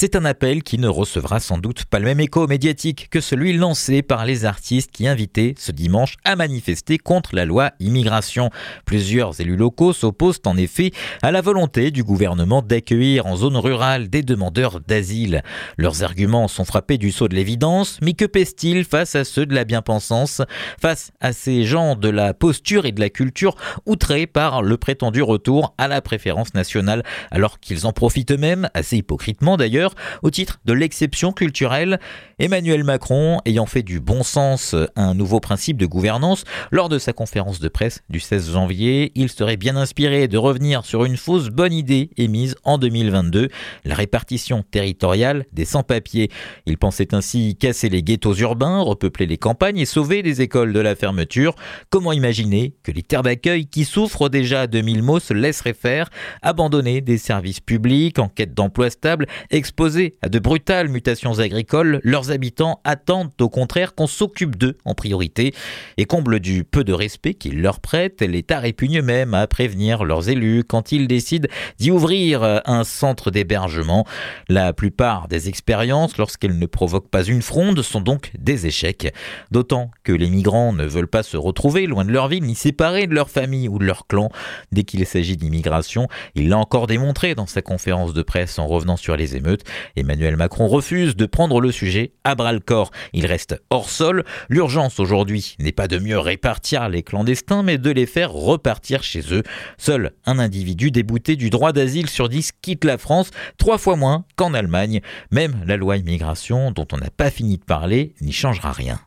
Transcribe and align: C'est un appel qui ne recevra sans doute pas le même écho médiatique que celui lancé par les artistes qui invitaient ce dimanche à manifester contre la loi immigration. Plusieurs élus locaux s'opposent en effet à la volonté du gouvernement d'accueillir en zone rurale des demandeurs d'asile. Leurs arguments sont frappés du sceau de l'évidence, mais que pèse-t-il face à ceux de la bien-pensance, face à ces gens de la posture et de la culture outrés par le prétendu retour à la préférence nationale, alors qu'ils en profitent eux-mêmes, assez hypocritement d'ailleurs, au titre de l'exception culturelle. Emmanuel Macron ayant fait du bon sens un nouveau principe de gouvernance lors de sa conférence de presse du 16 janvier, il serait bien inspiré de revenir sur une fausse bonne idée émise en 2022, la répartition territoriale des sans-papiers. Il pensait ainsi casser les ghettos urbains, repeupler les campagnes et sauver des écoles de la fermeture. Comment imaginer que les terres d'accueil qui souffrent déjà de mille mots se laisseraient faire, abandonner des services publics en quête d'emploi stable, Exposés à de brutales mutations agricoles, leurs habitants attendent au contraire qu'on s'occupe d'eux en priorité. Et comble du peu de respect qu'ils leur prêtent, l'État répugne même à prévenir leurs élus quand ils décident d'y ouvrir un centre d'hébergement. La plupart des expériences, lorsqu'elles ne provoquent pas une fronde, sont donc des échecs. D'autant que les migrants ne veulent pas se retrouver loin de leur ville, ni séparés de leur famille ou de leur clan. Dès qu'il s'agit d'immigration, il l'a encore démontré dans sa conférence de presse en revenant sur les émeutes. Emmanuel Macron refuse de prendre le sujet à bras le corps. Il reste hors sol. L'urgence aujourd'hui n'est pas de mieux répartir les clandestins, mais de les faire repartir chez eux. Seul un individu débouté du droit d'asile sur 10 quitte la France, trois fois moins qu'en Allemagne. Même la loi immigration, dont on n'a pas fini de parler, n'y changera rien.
C'est 0.00 0.16
un 0.16 0.24
appel 0.24 0.62
qui 0.62 0.78
ne 0.78 0.88
recevra 0.88 1.40
sans 1.40 1.58
doute 1.58 1.84
pas 1.84 1.98
le 1.98 2.06
même 2.06 2.20
écho 2.20 2.46
médiatique 2.46 3.08
que 3.10 3.20
celui 3.20 3.52
lancé 3.52 4.00
par 4.00 4.24
les 4.24 4.46
artistes 4.46 4.90
qui 4.90 5.06
invitaient 5.06 5.52
ce 5.58 5.72
dimanche 5.72 6.14
à 6.24 6.36
manifester 6.36 6.96
contre 6.96 7.34
la 7.34 7.44
loi 7.44 7.72
immigration. 7.80 8.48
Plusieurs 8.86 9.38
élus 9.42 9.56
locaux 9.58 9.92
s'opposent 9.92 10.40
en 10.46 10.56
effet 10.56 10.92
à 11.20 11.30
la 11.30 11.42
volonté 11.42 11.90
du 11.90 12.02
gouvernement 12.02 12.62
d'accueillir 12.62 13.26
en 13.26 13.36
zone 13.36 13.58
rurale 13.58 14.08
des 14.08 14.22
demandeurs 14.22 14.80
d'asile. 14.80 15.42
Leurs 15.76 16.02
arguments 16.02 16.48
sont 16.48 16.64
frappés 16.64 16.96
du 16.96 17.12
sceau 17.12 17.28
de 17.28 17.34
l'évidence, 17.34 17.98
mais 18.00 18.14
que 18.14 18.24
pèse-t-il 18.24 18.86
face 18.86 19.14
à 19.16 19.24
ceux 19.24 19.44
de 19.44 19.54
la 19.54 19.66
bien-pensance, 19.66 20.40
face 20.80 21.10
à 21.20 21.34
ces 21.34 21.64
gens 21.64 21.94
de 21.94 22.08
la 22.08 22.32
posture 22.32 22.86
et 22.86 22.92
de 22.92 23.00
la 23.00 23.10
culture 23.10 23.54
outrés 23.84 24.26
par 24.26 24.62
le 24.62 24.78
prétendu 24.78 25.20
retour 25.20 25.74
à 25.76 25.88
la 25.88 26.00
préférence 26.00 26.54
nationale, 26.54 27.02
alors 27.30 27.60
qu'ils 27.60 27.86
en 27.86 27.92
profitent 27.92 28.30
eux-mêmes, 28.30 28.70
assez 28.72 28.96
hypocritement 28.96 29.58
d'ailleurs, 29.58 29.89
au 30.22 30.30
titre 30.30 30.60
de 30.64 30.72
l'exception 30.72 31.32
culturelle. 31.32 32.00
Emmanuel 32.38 32.84
Macron 32.84 33.40
ayant 33.44 33.66
fait 33.66 33.82
du 33.82 34.00
bon 34.00 34.22
sens 34.22 34.74
un 34.96 35.14
nouveau 35.14 35.40
principe 35.40 35.76
de 35.76 35.86
gouvernance 35.86 36.44
lors 36.70 36.88
de 36.88 36.98
sa 36.98 37.12
conférence 37.12 37.60
de 37.60 37.68
presse 37.68 38.02
du 38.08 38.20
16 38.20 38.52
janvier, 38.52 39.12
il 39.14 39.28
serait 39.28 39.56
bien 39.56 39.76
inspiré 39.76 40.28
de 40.28 40.38
revenir 40.38 40.84
sur 40.84 41.04
une 41.04 41.16
fausse 41.16 41.48
bonne 41.48 41.72
idée 41.72 42.10
émise 42.16 42.56
en 42.64 42.78
2022, 42.78 43.48
la 43.84 43.94
répartition 43.94 44.64
territoriale 44.70 45.46
des 45.52 45.64
sans-papiers. 45.64 46.30
Il 46.66 46.78
pensait 46.78 47.14
ainsi 47.14 47.56
casser 47.56 47.88
les 47.88 48.02
ghettos 48.02 48.34
urbains, 48.34 48.80
repeupler 48.80 49.26
les 49.26 49.38
campagnes 49.38 49.78
et 49.78 49.84
sauver 49.84 50.22
des 50.22 50.42
écoles 50.42 50.72
de 50.72 50.80
la 50.80 50.94
fermeture. 50.94 51.54
Comment 51.90 52.12
imaginer 52.12 52.74
que 52.82 52.92
les 52.92 53.02
terres 53.02 53.22
d'accueil 53.22 53.66
qui 53.66 53.84
souffrent 53.84 54.28
déjà 54.28 54.66
de 54.66 54.80
mille 54.80 55.02
mots 55.02 55.20
se 55.20 55.34
laisseraient 55.34 55.74
faire, 55.74 56.10
abandonner 56.42 57.00
des 57.00 57.18
services 57.18 57.60
publics 57.60 58.18
en 58.18 58.28
quête 58.28 58.54
d'emploi 58.54 58.90
stable, 58.90 59.26
Exposés 59.70 60.16
à 60.20 60.28
de 60.28 60.40
brutales 60.40 60.88
mutations 60.88 61.38
agricoles, 61.38 62.00
leurs 62.02 62.32
habitants 62.32 62.80
attendent 62.82 63.30
au 63.40 63.48
contraire 63.48 63.94
qu'on 63.94 64.08
s'occupe 64.08 64.56
d'eux 64.56 64.76
en 64.84 64.94
priorité. 64.94 65.54
Et 65.96 66.06
comble 66.06 66.40
du 66.40 66.64
peu 66.64 66.82
de 66.82 66.92
respect 66.92 67.34
qu'ils 67.34 67.62
leur 67.62 67.78
prêtent, 67.78 68.20
l'État 68.20 68.58
répugne 68.58 69.00
même 69.00 69.32
à 69.32 69.46
prévenir 69.46 70.02
leurs 70.02 70.28
élus 70.28 70.64
quand 70.64 70.90
ils 70.90 71.06
décident 71.06 71.48
d'y 71.78 71.92
ouvrir 71.92 72.62
un 72.64 72.82
centre 72.82 73.30
d'hébergement. 73.30 74.04
La 74.48 74.72
plupart 74.72 75.28
des 75.28 75.48
expériences, 75.48 76.18
lorsqu'elles 76.18 76.58
ne 76.58 76.66
provoquent 76.66 77.08
pas 77.08 77.22
une 77.22 77.40
fronde, 77.40 77.80
sont 77.82 78.00
donc 78.00 78.32
des 78.36 78.66
échecs. 78.66 79.14
D'autant 79.52 79.92
que 80.02 80.10
les 80.10 80.30
migrants 80.30 80.72
ne 80.72 80.84
veulent 80.84 81.06
pas 81.06 81.22
se 81.22 81.36
retrouver 81.36 81.86
loin 81.86 82.04
de 82.04 82.10
leur 82.10 82.26
ville, 82.26 82.42
ni 82.42 82.56
séparés 82.56 83.06
de 83.06 83.14
leur 83.14 83.30
famille 83.30 83.68
ou 83.68 83.78
de 83.78 83.84
leur 83.84 84.08
clan. 84.08 84.30
Dès 84.72 84.82
qu'il 84.82 85.06
s'agit 85.06 85.36
d'immigration, 85.36 86.08
il 86.34 86.48
l'a 86.48 86.58
encore 86.58 86.88
démontré 86.88 87.36
dans 87.36 87.46
sa 87.46 87.62
conférence 87.62 88.14
de 88.14 88.22
presse 88.22 88.58
en 88.58 88.66
revenant 88.66 88.96
sur 88.96 89.16
les 89.16 89.36
émeutes. 89.36 89.59
Emmanuel 89.96 90.36
Macron 90.36 90.66
refuse 90.68 91.16
de 91.16 91.26
prendre 91.26 91.60
le 91.60 91.72
sujet 91.72 92.12
à 92.24 92.34
bras 92.34 92.52
le 92.52 92.60
corps. 92.60 92.90
Il 93.12 93.26
reste 93.26 93.60
hors 93.70 93.90
sol. 93.90 94.24
L'urgence 94.48 95.00
aujourd'hui 95.00 95.56
n'est 95.58 95.72
pas 95.72 95.88
de 95.88 95.98
mieux 95.98 96.18
répartir 96.18 96.88
les 96.88 97.02
clandestins, 97.02 97.62
mais 97.62 97.78
de 97.78 97.90
les 97.90 98.06
faire 98.06 98.32
repartir 98.32 99.02
chez 99.02 99.22
eux. 99.32 99.42
Seul 99.78 100.12
un 100.26 100.38
individu 100.38 100.90
débouté 100.90 101.36
du 101.36 101.50
droit 101.50 101.72
d'asile 101.72 102.08
sur 102.08 102.28
10 102.28 102.52
quitte 102.62 102.84
la 102.84 102.98
France, 102.98 103.30
trois 103.58 103.78
fois 103.78 103.96
moins 103.96 104.24
qu'en 104.36 104.54
Allemagne. 104.54 105.00
Même 105.30 105.64
la 105.66 105.76
loi 105.76 105.96
immigration, 105.96 106.70
dont 106.70 106.86
on 106.92 106.98
n'a 106.98 107.10
pas 107.10 107.30
fini 107.30 107.58
de 107.58 107.64
parler, 107.64 108.14
n'y 108.20 108.32
changera 108.32 108.72
rien. 108.72 109.00